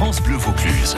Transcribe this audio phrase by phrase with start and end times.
[0.00, 0.96] France Bleu Vaucluse.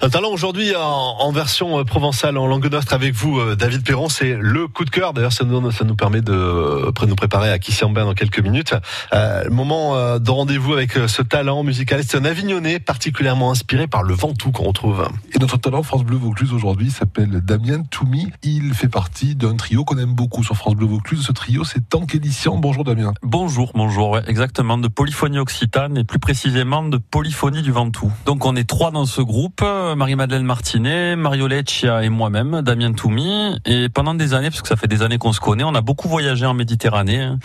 [0.00, 4.08] Un talent aujourd'hui en, version euh, provençale, en langue nostre avec vous, euh, David Perron.
[4.08, 5.12] C'est le coup de cœur.
[5.12, 8.74] D'ailleurs, ça nous, ça nous permet de euh, nous préparer à Kissiambin dans quelques minutes.
[9.12, 12.02] Euh, moment de rendez-vous avec ce talent musical.
[12.06, 15.08] C'est un avignonné particulièrement inspiré par le Ventoux qu'on retrouve.
[15.34, 18.30] Et notre talent France Bleu Vaucluse aujourd'hui s'appelle Damien Toumi.
[18.44, 21.24] Il fait partie d'un trio qu'on aime beaucoup sur France Bleu Vaucluse.
[21.26, 22.56] Ce trio, c'est Tank Édition.
[22.58, 23.14] Bonjour Damien.
[23.22, 24.18] Bonjour, bonjour.
[24.28, 28.12] exactement, de polyphonie occitane et plus précisément de polyphonie du Ventoux.
[28.26, 29.64] Donc on est trois dans ce groupe.
[29.94, 33.58] Marie-Madeleine Martinet, Mario Leccia et moi-même, Damien Toumi.
[33.64, 35.80] Et pendant des années, parce que ça fait des années qu'on se connaît, on a
[35.80, 37.38] beaucoup voyagé en Méditerranée, hein.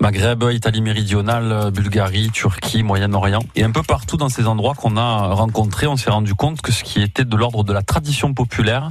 [0.00, 3.40] Maghreb, Italie méridionale, Bulgarie, Turquie, Moyen-Orient.
[3.54, 6.72] Et un peu partout dans ces endroits qu'on a rencontrés, on s'est rendu compte que
[6.72, 8.88] ce qui était de l'ordre de la tradition populaire,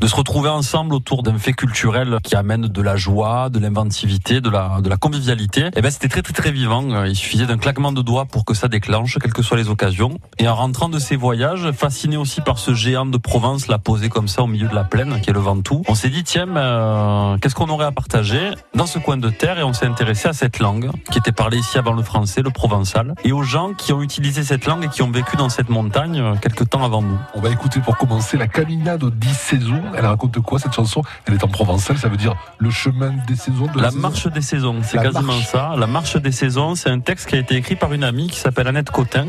[0.00, 4.40] de se retrouver ensemble autour d'un fait culturel qui amène de la joie, de l'inventivité,
[4.40, 7.04] de la, de la convivialité, et eh ben c'était très très très vivant.
[7.04, 10.18] Il suffisait d'un claquement de doigts pour que ça déclenche, quelles que soient les occasions.
[10.38, 14.08] Et en rentrant de ces voyages, fasciné aussi par ce géant de Provence, l'a posé
[14.08, 15.82] comme ça au milieu de la plaine, qui est le Ventoux.
[15.88, 19.58] On s'est dit, tiens, euh, qu'est-ce qu'on aurait à partager dans ce coin de terre?
[19.58, 22.50] Et on s'est intéressé à cette langue, qui était parlée ici avant le français, le
[22.50, 25.68] provençal, et aux gens qui ont utilisé cette langue et qui ont vécu dans cette
[25.68, 27.18] montagne euh, quelques temps avant nous.
[27.34, 29.82] On va écouter pour commencer la Caminade aux 10 saisons.
[29.96, 31.02] Elle raconte quoi cette chanson?
[31.26, 34.42] Elle est en provençal, ça veut dire le chemin des saisons de La, marche des
[34.42, 35.74] saisons, c'est quasiment ça.
[35.76, 38.38] La marche des saisons, c'est un texte qui a été écrit par une amie qui
[38.38, 39.28] s'appelle Annette Cotin,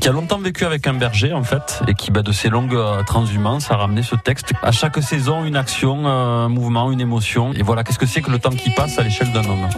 [0.00, 2.74] qui a longtemps vécu avec un berger en fait, et qui bah, de ces longues
[2.74, 4.52] euh, transhumances a ramené ce texte.
[4.62, 7.52] À chaque saison, une action, un mouvement, une émotion.
[7.54, 9.68] Et voilà, qu'est-ce que c'est que le temps qui passe à l'échelle d'un homme?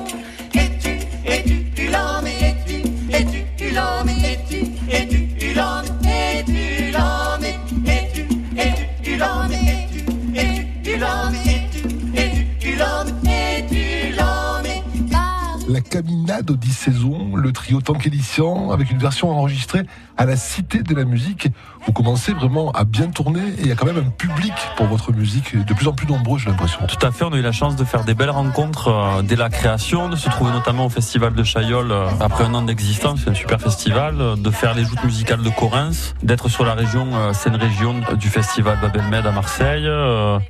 [16.02, 19.82] Caminade aux 10 saisons, le trio Tankélissian, avec une version enregistrée
[20.16, 21.48] à la Cité de la Musique.
[21.86, 24.86] Vous commencez vraiment à bien tourner et il y a quand même un public pour
[24.86, 26.81] votre musique de plus en plus nombreux, j'ai l'impression.
[26.86, 29.36] Tout à fait, on a eu la chance de faire des belles rencontres euh, dès
[29.36, 33.20] la création, de se trouver notamment au Festival de Chaillol euh, après un an d'existence,
[33.25, 36.75] c'est un super festival, euh, de faire les joutes musicales de Corinthe, d'être sur la
[36.75, 39.88] région, Seine-Région du Festival Babelmed à Marseille.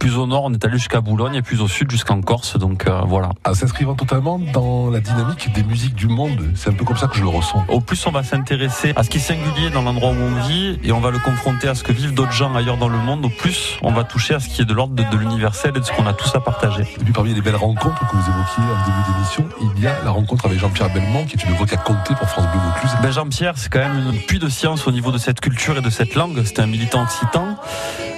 [0.00, 2.86] Plus au nord, on est allé jusqu'à Boulogne et plus au sud jusqu'en Corse, donc
[3.06, 3.30] voilà.
[3.47, 7.06] En s'inscrivant totalement dans la dynamique des musiques du monde, c'est un peu comme ça
[7.06, 7.65] que je le ressens.
[7.69, 10.78] Au plus, on va s'intéresser à ce qui est singulier dans l'endroit où on vit
[10.82, 13.25] et on va le confronter à ce que vivent d'autres gens ailleurs dans le monde,
[13.25, 15.84] au plus on va toucher à ce qui est de l'ordre de, l'universel et de
[15.84, 16.82] ce qu'on a tous à partager.
[16.82, 20.03] Et puis parmi les belles rencontres que vous évoquiez en début d'émission, il y a
[20.04, 22.60] la rencontre avec Jean-Pierre Belmont, qui est une voix qui a compté pour France Bleu
[22.60, 22.91] Vaucluse.
[23.03, 25.81] Ben Jean-Pierre, c'est quand même une puits de science au niveau de cette culture et
[25.81, 26.43] de cette langue.
[26.44, 27.56] C'était un militant occitan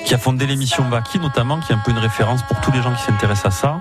[0.05, 2.83] qui a fondé l'émission Vaki notamment, qui est un peu une référence pour tous les
[2.83, 3.81] gens qui s'intéressent à ça.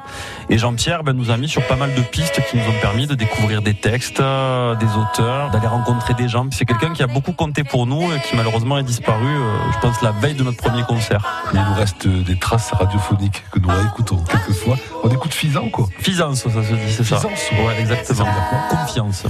[0.49, 3.07] Et Jean-Pierre ben, nous a mis sur pas mal de pistes qui nous ont permis
[3.07, 6.47] de découvrir des textes, euh, des auteurs, d'aller rencontrer des gens.
[6.51, 9.79] C'est quelqu'un qui a beaucoup compté pour nous et qui malheureusement est disparu, euh, je
[9.79, 11.25] pense, la veille de notre premier concert.
[11.53, 14.77] il nous reste des traces radiophoniques que nous réécoutons quelquefois.
[15.03, 15.87] On écoute Fizan, quoi.
[15.99, 17.17] Fizance, ça se dit, c'est ça.
[17.17, 18.27] Fizance, ouais, exactement.
[18.69, 19.25] Confiance.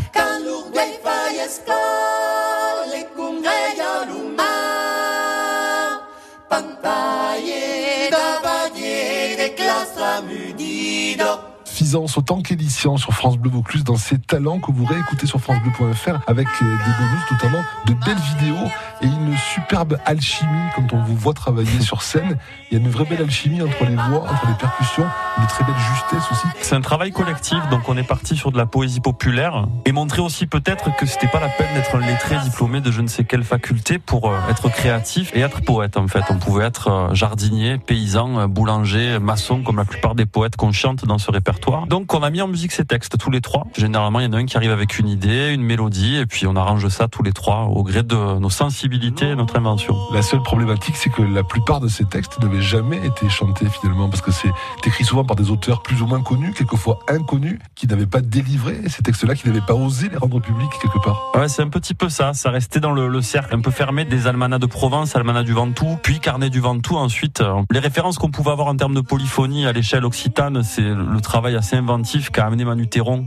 [10.22, 11.59] ムディード。
[11.95, 16.66] Autant qu'édition sur France Bleu Vaucluse dans ses talents que vous réécoutez sur francebleu.fr avec euh,
[16.66, 18.67] des bonus notamment de belles vidéos
[19.01, 22.38] et une superbe alchimie quand on vous voit travailler sur scène.
[22.69, 25.05] Il y a une vraie belle alchimie entre les voix, entre les percussions,
[25.38, 26.47] une très belle justesse aussi.
[26.61, 30.21] C'est un travail collectif, donc on est parti sur de la poésie populaire et montrer
[30.21, 33.23] aussi peut-être que c'était pas la peine d'être un lettré diplômé de je ne sais
[33.23, 36.23] quelle faculté pour euh, être créatif et être poète en fait.
[36.29, 41.06] On pouvait être euh, jardinier, paysan, boulanger, maçon comme la plupart des poètes qu'on chante
[41.06, 41.78] dans ce répertoire.
[41.88, 43.67] Donc on a mis en musique ces textes tous les trois.
[43.78, 46.47] Généralement il y en a un qui arrive avec une idée, une mélodie et puis
[46.47, 49.95] on arrange ça tous les trois au gré de nos sensibilités notre invention.
[50.13, 54.09] La seule problématique, c'est que la plupart de ces textes n'avaient jamais été chantés finalement,
[54.09, 54.50] parce que c'est
[54.85, 58.78] écrit souvent par des auteurs plus ou moins connus, quelquefois inconnus, qui n'avaient pas délivré
[58.88, 61.31] ces textes-là, qui n'avaient pas osé les rendre publics quelque part.
[61.35, 62.33] Ouais, c'est un petit peu ça.
[62.33, 65.98] Ça restait dans le, cercle un peu fermé des almanachs de Provence, almanachs du Ventoux,
[66.01, 66.98] puis carnet du Ventoux.
[66.98, 70.81] Ensuite, euh, les références qu'on pouvait avoir en termes de polyphonie à l'échelle occitane, c'est
[70.81, 73.25] le travail assez inventif qu'a amené Manu Théron,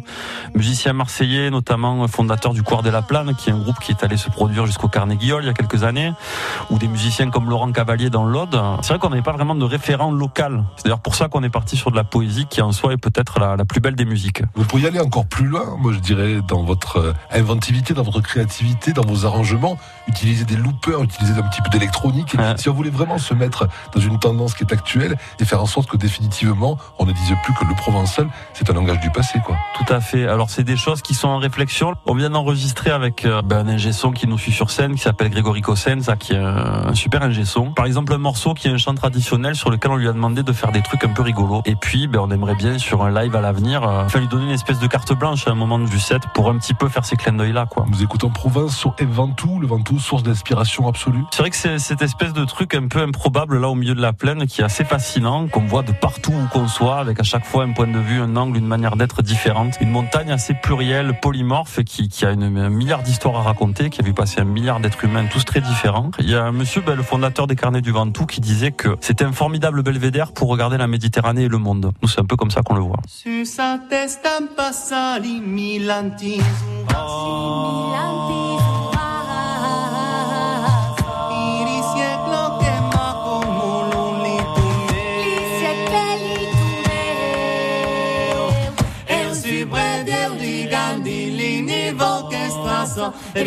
[0.55, 4.05] musicien marseillais, notamment fondateur du Coir de la Plane, qui est un groupe qui est
[4.05, 6.13] allé se produire jusqu'au Carnet Guillol quelques années,
[6.71, 8.61] ou des musiciens comme Laurent Cavalier dans l'Aude.
[8.83, 10.65] C'est vrai qu'on n'avait pas vraiment de référent local.
[10.77, 12.97] C'est d'ailleurs pour ça qu'on est parti sur de la poésie qui en soi est
[12.97, 14.43] peut-être la, la, plus belle des musiques.
[14.55, 18.21] Vous pourriez aller encore plus loin, moi je dirais, dans votre euh, inventivité, dans votre
[18.21, 19.79] créativité, dans vos arrangements,
[20.09, 22.37] utiliser des loopers, utiliser un petit peu d'électronique.
[22.57, 25.67] Si on voulait vraiment se mettre dans une tendance qui est actuelle et faire en
[25.67, 29.39] sorte que définitivement on ne dise plus que le provençal, c'est un langage du passé,
[29.45, 29.57] quoi.
[29.77, 30.27] Tout à fait.
[30.27, 31.95] Alors c'est des choses qui sont en réflexion.
[32.07, 35.03] On vient d'enregistrer avec euh, ben, un ingé son qui nous suit sur scène, qui
[35.03, 37.73] s'appelle Grégory Cossen, ça qui est un super ingé son.
[37.73, 40.43] Par exemple, un morceau qui est un chant traditionnel sur lequel on lui a demandé
[40.43, 41.63] de faire des trucs un peu rigolos.
[41.65, 44.45] Et puis, ben, on aimerait bien sur un live à l'avenir, euh, enfin lui donner
[44.45, 47.05] une espèce de carte blanche à un moment du set pour un petit peu faire
[47.05, 47.87] ces clins d'œil là, quoi.
[47.89, 51.25] Nous écoutons Provence sur Ventoux, le Ventoux, source d'inspiration absolue.
[51.31, 54.01] C'est vrai que c'est cette espèce de truc un peu improbable là au milieu de
[54.01, 57.23] la plaine qui est assez fascinant, qu'on voit de partout où qu'on soit, avec à
[57.23, 59.75] chaque fois un point de vue, un angle, une manière d'être différente.
[59.81, 64.01] Une montagne assez plurielle, polymorphe, qui, qui a une, un milliard d'histoires à raconter, qui
[64.01, 66.11] a vu passer un milliard d'êtres humains, tous très différents.
[66.19, 68.97] Il y a un monsieur, ben, le fondateur des carnets du Ventoux, qui disait que
[69.01, 71.93] c'était un formidable belvédère pour regarder la Méditerranée et le monde.
[72.03, 73.01] Nous, c'est un peu comme ça qu'on le voit.
[93.35, 93.45] E e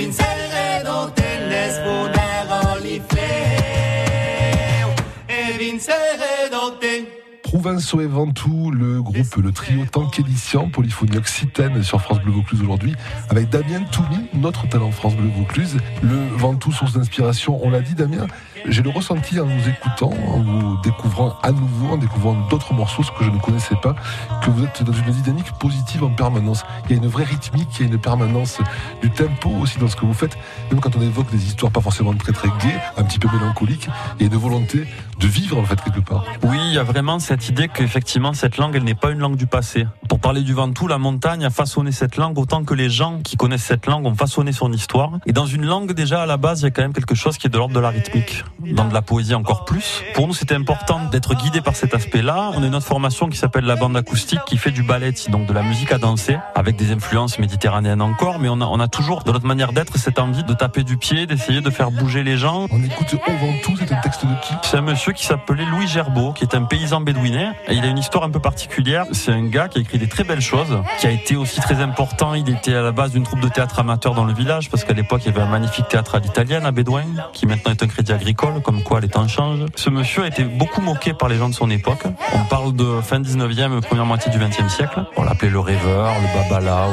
[5.58, 12.34] vincere dote Prouvenceau et Ventoux, le groupe, le trio Tankédician, polyphonie occitane sur France Bleu
[12.34, 12.94] Vaucluse aujourd'hui,
[13.30, 15.78] avec Damien Toumi, notre talent France Bleu Vaucluse.
[16.02, 18.28] Le Ventoux, source d'inspiration, on l'a dit Damien,
[18.68, 23.04] j'ai le ressenti en vous écoutant, en vous découvrant à nouveau, en découvrant d'autres morceaux,
[23.04, 23.96] ce que je ne connaissais pas,
[24.44, 26.64] que vous êtes dans une dynamique positive en permanence.
[26.86, 28.60] Il y a une vraie rythmique, il y a une permanence
[29.02, 30.38] du tempo aussi dans ce que vous faites.
[30.72, 33.88] Même quand on évoque des histoires pas forcément très très gaies, un petit peu mélancoliques,
[34.20, 34.88] il y a une volonté
[35.20, 36.26] de vivre en fait quelque part.
[36.44, 39.38] Oui, il y a vraiment cette idée qu'effectivement cette langue, elle n'est pas une langue
[39.38, 39.88] du passé.
[40.10, 43.38] Pour parler du Ventoux, la montagne a façonné cette langue autant que les gens qui
[43.38, 45.12] connaissent cette langue ont façonné son histoire.
[45.26, 47.38] Et dans une langue déjà à la base, il y a quand même quelque chose
[47.38, 50.02] qui est de l'ordre de la rythmique dans de la poésie encore plus.
[50.14, 52.52] Pour nous, c'était important d'être guidé par cet aspect-là.
[52.56, 55.48] On a une autre formation qui s'appelle la bande acoustique, qui fait du ballet, donc
[55.48, 58.88] de la musique à danser, avec des influences méditerranéennes encore, mais on a, on a
[58.88, 62.24] toujours, de notre manière d'être, cette envie de taper du pied, d'essayer de faire bouger
[62.24, 62.68] les gens.
[62.72, 64.54] On écoute Au Ventoux, c'est un texte de qui?
[64.64, 67.88] C'est un monsieur qui s'appelait Louis Gerbeau, qui est un paysan bédouiné, et il a
[67.88, 69.06] une histoire un peu particulière.
[69.12, 71.82] C'est un gars qui a écrit des très belles choses, qui a été aussi très
[71.82, 72.34] important.
[72.34, 74.94] Il était à la base d'une troupe de théâtre amateur dans le village, parce qu'à
[74.94, 77.88] l'époque, il y avait un magnifique théâtre à l'italienne à Bédouin, qui maintenant est un
[77.88, 79.66] crédit agricole, comme quoi les temps changent.
[79.76, 82.04] Ce monsieur a été beaucoup moqué par les gens de son époque.
[82.34, 85.04] On parle de fin 19e, première moitié du 20e siècle.
[85.18, 86.88] On l'appelait le rêveur, le babala,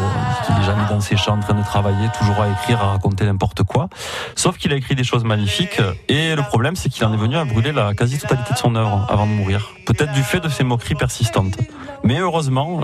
[0.47, 3.25] qui n'est jamais dans ses champs en train de travailler, toujours à écrire, à raconter
[3.25, 3.89] n'importe quoi.
[4.35, 5.81] Sauf qu'il a écrit des choses magnifiques.
[6.09, 9.07] Et le problème, c'est qu'il en est venu à brûler la quasi-totalité de son œuvre
[9.09, 9.77] avant de mourir.
[9.87, 11.57] Peut-être du fait de ses moqueries persistantes.
[12.03, 12.81] Mais heureusement,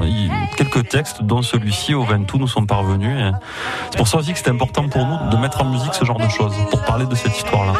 [0.56, 3.18] quelques textes, dont celui-ci, au Ventoux, nous sont parvenus.
[3.90, 6.20] C'est pour ça aussi que c'est important pour nous de mettre en musique ce genre
[6.20, 7.72] de choses, pour parler de cette histoire-là.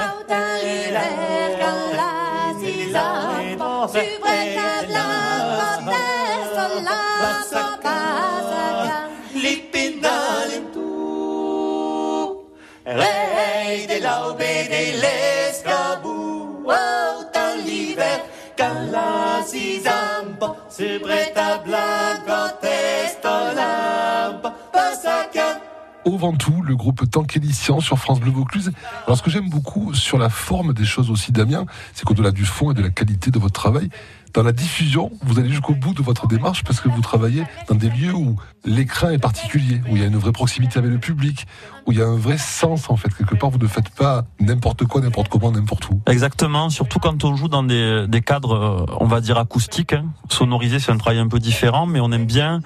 [26.05, 28.71] Au Ventoux, le groupe Tankédician sur France Bleu Vaucluse.
[29.07, 32.45] Alors ce que j'aime beaucoup sur la forme des choses aussi, Damien, c'est qu'au-delà du
[32.45, 33.89] fond et de la qualité de votre travail,
[34.35, 37.75] dans la diffusion, vous allez jusqu'au bout de votre démarche parce que vous travaillez dans
[37.75, 40.99] des lieux où l'écran est particulier, où il y a une vraie proximité avec le
[40.99, 41.47] public,
[41.87, 43.09] où il y a un vrai sens en fait.
[43.15, 46.01] Quelque part, vous ne faites pas n'importe quoi, n'importe comment, n'importe où.
[46.07, 49.95] Exactement, surtout quand on joue dans des, des cadres, euh, on va dire acoustiques.
[49.95, 50.07] Hein.
[50.29, 52.61] Sonorisé, c'est un travail un peu différent, mais on aime bien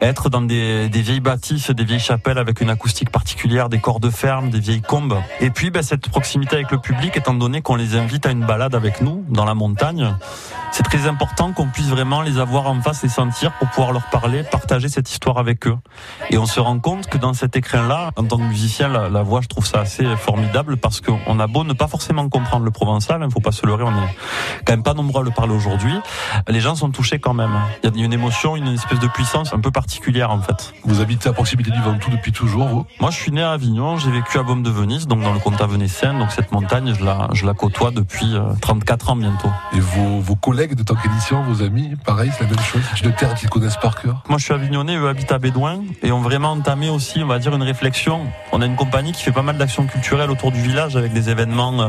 [0.00, 4.10] être dans des, des, vieilles bâtisses, des vieilles chapelles avec une acoustique particulière, des cordes
[4.10, 5.18] fermes, des vieilles combes.
[5.40, 8.46] Et puis, ben, cette proximité avec le public, étant donné qu'on les invite à une
[8.46, 10.14] balade avec nous dans la montagne,
[10.72, 14.08] c'est très important qu'on puisse vraiment les avoir en face et sentir pour pouvoir leur
[14.10, 15.76] parler, partager cette histoire avec eux.
[16.30, 19.40] Et on se rend compte que dans cet écrin-là, en tant que musicien, la, voix,
[19.40, 23.20] je trouve ça assez formidable parce qu'on a beau ne pas forcément comprendre le provençal,
[23.20, 24.16] il hein, ne faut pas se leurrer, on est
[24.64, 25.94] quand même pas nombreux à le parler aujourd'hui.
[26.48, 27.52] Les gens sont touchés quand même.
[27.82, 30.72] Il y a une émotion, une espèce de puissance un peu particulière en fait.
[30.84, 32.86] Vous habitez à proximité du Ventoux depuis toujours, vous?
[33.00, 35.40] Moi, je suis né à Avignon, j'ai vécu à Baume de Venise, donc dans le
[35.40, 36.14] comtat venessin.
[36.18, 39.50] Donc cette montagne, je la, je la côtoie depuis 34 euh, ans bientôt.
[39.72, 42.82] Et vos, vos collègues de tant qu'édition, vos amis, pareil, c'est la même chose.
[42.94, 44.22] C'est une terre qu'ils connaissent par cœur.
[44.28, 47.38] Moi, je suis avignonnais, eux habitent à Bédouin et ont vraiment entamé aussi, on va
[47.38, 48.20] dire, une réflexion.
[48.52, 51.30] On a une compagnie qui fait pas mal d'actions culturelles autour du village avec des
[51.30, 51.88] événements, euh,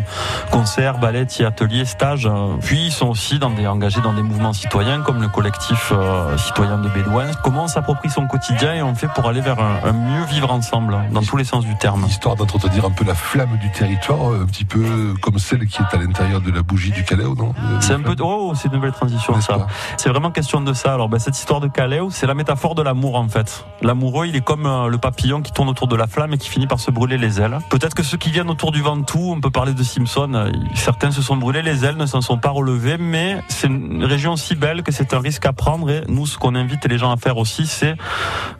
[0.52, 2.30] concerts, ballets, ateliers, stages.
[2.62, 6.38] Puis ils sont aussi dans des, engagés dans des mouvements citoyens comme le collectif euh,
[6.38, 7.32] citoyen de Bédouin.
[7.44, 10.98] Comment on s'approprie son quotidien et on fait pour aller vers un, mieux vivre ensemble,
[11.12, 12.06] dans tous les sens du terme?
[12.08, 15.96] Histoire d'entretenir un peu la flamme du territoire, un petit peu comme celle qui est
[15.96, 17.54] à l'intérieur de la bougie du Calais, non?
[17.82, 19.68] C'est un peu, oh, c'est une belle transitions, ça.
[19.98, 20.94] C'est vraiment question de ça.
[20.94, 23.66] Alors, ben, cette histoire de Calais, c'est la métaphore de l'amour, en fait.
[23.82, 26.50] L'amoureux, il est comme euh, le papillon qui tourne autour de la flamme et qui
[26.50, 27.58] finit par se brûler les ailes.
[27.70, 31.12] Peut-être que ceux qui viennent autour du Ventoux, on peut parler de Simpson, euh, certains
[31.12, 34.56] se sont brûlés les ailes, ne s'en sont pas relevés, mais c'est une région si
[34.56, 37.18] belle que c'est un risque à prendre et nous, ce qu'on invite les gens à
[37.18, 37.96] faire aussi, c'est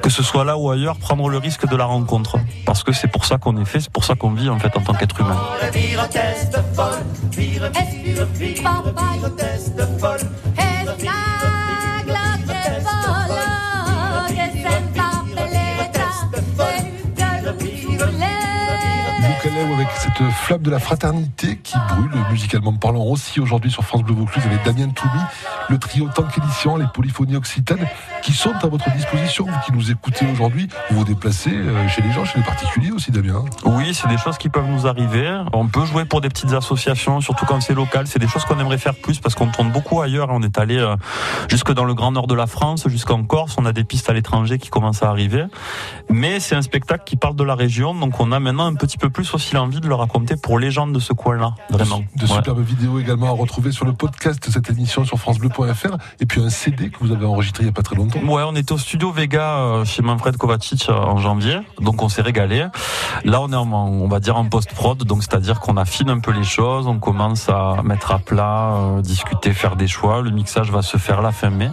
[0.02, 2.38] que ce soit là ou ailleurs, prendre le risque de la rencontre.
[2.66, 4.75] Parce que c'est pour ça qu'on est fait, c'est pour ça qu'on vit, en fait,
[4.78, 5.38] en tant qu'être humain.
[10.58, 13.52] es la gloria
[19.72, 24.13] avec cette flamme de la fraternité qui brûle musicalement parlant aussi aujourd'hui sur France Bleu
[24.13, 25.20] Vaucluse avec Damien Toubi,
[25.70, 27.88] le trio Tankélissian, les polyphonies occitanes
[28.24, 32.01] qui sont à votre disposition, vous qui nous écoutez aujourd'hui, vous vous déplacez euh, chez
[32.01, 33.46] les gens, chez les particuliers aussi Damien.
[33.63, 35.41] Oui, c'est des choses qui peuvent nous arriver.
[35.53, 38.08] On peut jouer pour des petites associations, surtout quand c'est local.
[38.08, 40.27] C'est des choses qu'on aimerait faire plus parce qu'on tourne beaucoup ailleurs.
[40.32, 40.96] On est allé euh,
[41.50, 43.55] jusque dans le grand nord de la France, jusqu'en Corse.
[43.58, 45.46] On a des pistes à l'étranger qui commencent à arriver.
[46.10, 48.98] Mais c'est un spectacle qui parle de la région, donc on a maintenant un petit
[48.98, 52.03] peu plus aussi l'envie de le raconter pour les gens de ce coin-là, vraiment.
[52.15, 56.25] De, superbes vidéos également à retrouver sur le podcast de cette émission sur francebleu.fr et
[56.25, 58.19] puis un CD que vous avez enregistré il n'y a pas très longtemps.
[58.19, 62.10] Ouais, on était au studio Vega euh, chez Manfred Kovacic euh, en janvier, donc on
[62.10, 62.65] s'est régalé.
[63.24, 66.31] Là, on est en, on va dire en post-prod, donc c'est-à-dire qu'on affine un peu
[66.31, 70.22] les choses, on commence à mettre à plat, euh, discuter, faire des choix.
[70.22, 71.69] Le mixage va se faire la fin mai.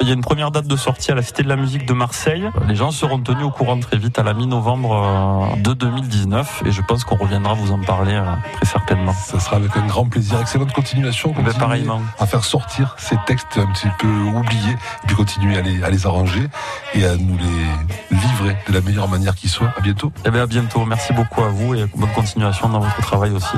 [0.00, 1.92] Il y a une première date de sortie à la Cité de la Musique de
[1.92, 2.48] Marseille.
[2.66, 6.82] Les gens seront tenus au courant très vite à la mi-novembre de 2019 et je
[6.82, 8.24] pense qu'on reviendra vous en parler euh,
[8.56, 9.12] très certainement.
[9.12, 10.40] Ça sera avec un grand plaisir.
[10.40, 11.34] Excellente continuation.
[11.36, 12.00] Ben, pareillement.
[12.18, 15.90] À faire sortir ces textes un petit peu oubliés et puis continuer à les, à
[15.90, 16.48] les arranger
[16.94, 19.72] et à nous les livrer de la meilleure manière qui soit.
[19.76, 20.12] À bientôt.
[20.24, 20.84] Eh bien, à bientôt.
[20.84, 23.56] Merci beaucoup à vous et bonne continuation dans votre travail aussi.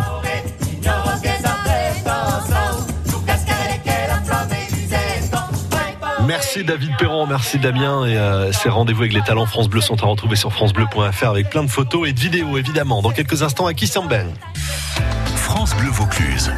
[6.30, 8.06] Merci David Perron, merci Damien.
[8.06, 11.50] Et euh, ces rendez-vous avec les talents France Bleu sont à retrouver sur francebleu.fr avec
[11.50, 13.02] plein de photos et de vidéos évidemment.
[13.02, 14.28] Dans quelques instants à Kissiambel.
[15.34, 16.52] France Bleu Vaucluse.